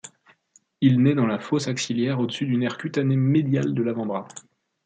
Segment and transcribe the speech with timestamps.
[0.81, 4.27] Il naît dans la fosse axillaire, au-dessus du nerf cutané médial de l'avant-bras.